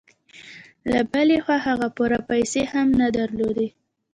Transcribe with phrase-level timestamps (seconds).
[0.91, 3.67] له بلې خوا هغه پوره پيسې هم نه درلودې.